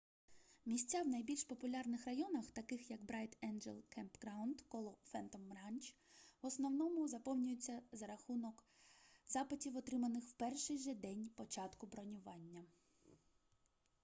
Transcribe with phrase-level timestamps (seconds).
[0.65, 5.95] місця в найбільш популярних районах таких як брайт енджел кемпграунд коло фентом ранч
[6.41, 8.63] в основному заповнюються за разунок
[9.27, 12.63] запитів отриманих в перший же день початку бронювання